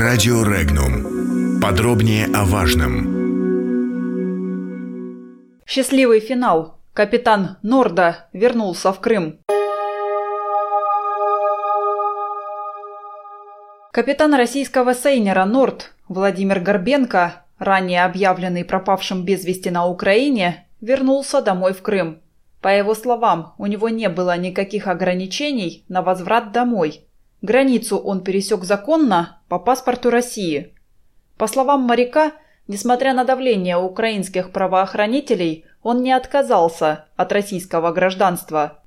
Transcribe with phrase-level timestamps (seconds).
[0.00, 1.60] Радио Регнум.
[1.60, 3.04] Подробнее о важном.
[5.66, 6.78] Счастливый финал.
[6.94, 9.40] Капитан Норда вернулся в Крым.
[13.92, 21.74] Капитан российского сейнера «Норд» Владимир Горбенко, ранее объявленный пропавшим без вести на Украине, вернулся домой
[21.74, 22.22] в Крым.
[22.62, 27.04] По его словам, у него не было никаких ограничений на возврат домой.
[27.42, 30.74] Границу он пересек законно по паспорту России.
[31.38, 32.32] По словам моряка,
[32.68, 38.82] несмотря на давление украинских правоохранителей, он не отказался от российского гражданства.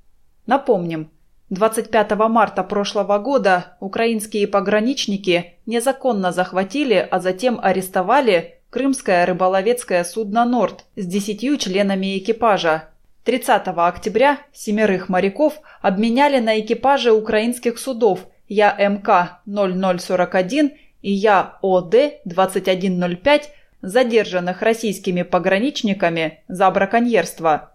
[0.46, 1.10] Напомним,
[1.50, 10.86] 25 марта прошлого года украинские пограничники незаконно захватили, а затем арестовали крымское рыболовецкое судно «Норд»
[10.96, 12.90] с десятью членами экипажа.
[13.24, 20.72] 30 октября семерых моряков обменяли на экипажи украинских судов Я-МК-0041
[21.02, 23.42] и Я-ОД-2105,
[23.82, 27.72] задержанных российскими пограничниками за браконьерство.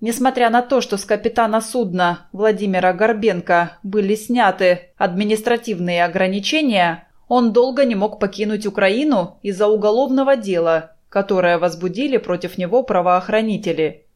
[0.00, 7.84] Несмотря на то, что с капитана судна Владимира Горбенко были сняты административные ограничения, он долго
[7.84, 14.06] не мог покинуть Украину из-за уголовного дела, которое возбудили против него правоохранители.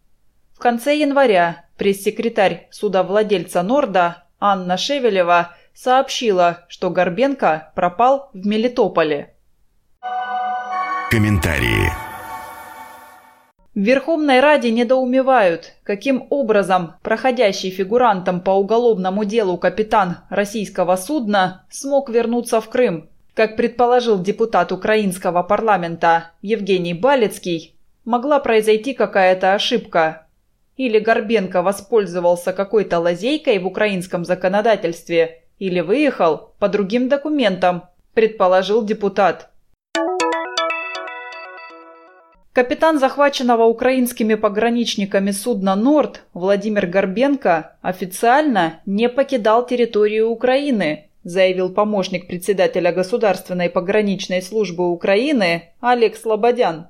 [0.55, 9.35] В конце января пресс-секретарь судовладельца Норда Анна Шевелева сообщила, что Горбенко пропал в Мелитополе.
[11.11, 11.91] Комментарии.
[13.75, 22.09] В Верховной Раде недоумевают, каким образом проходящий фигурантом по уголовному делу капитан российского судна смог
[22.09, 23.11] вернуться в Крым.
[23.35, 30.29] Как предположил депутат украинского парламента Евгений Балецкий, могла произойти какая-то ошибка.
[30.77, 39.51] Или Горбенко воспользовался какой-то лазейкой в украинском законодательстве, или выехал по другим документам, предположил депутат.
[42.55, 52.29] Капитан захваченного украинскими пограничниками судна «Норд» Владимир Горбенко официально не покидал территорию Украины, заявил помощник
[52.29, 56.87] председателя Государственной пограничной службы Украины Олег Слободян.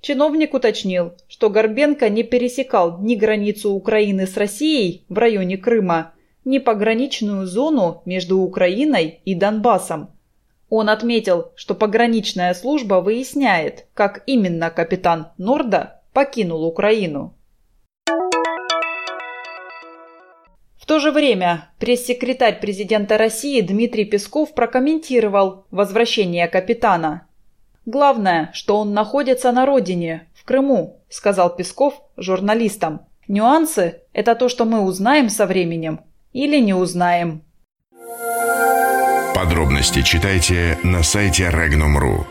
[0.00, 6.12] Чиновник уточнил, что Горбенко не пересекал ни границу Украины с Россией в районе Крыма,
[6.44, 10.10] ни пограничную зону между Украиной и Донбассом,
[10.74, 17.34] он отметил, что пограничная служба выясняет, как именно капитан Норда покинул Украину.
[20.76, 27.26] В то же время пресс-секретарь президента России Дмитрий Песков прокомментировал возвращение капитана.
[27.84, 33.02] «Главное, что он находится на родине, в Крыму»,– сказал Песков журналистам.
[33.28, 36.00] «Нюансы– это то, что мы узнаем со временем
[36.32, 37.42] или не узнаем».
[39.34, 42.26] Подробности читайте на сайте Regnum.ru.